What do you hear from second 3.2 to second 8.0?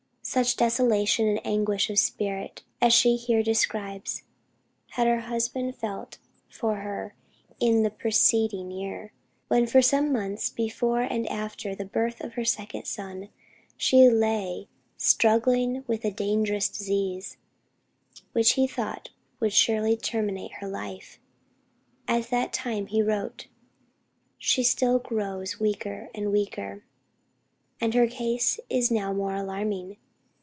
describes, had her husband felt for her in the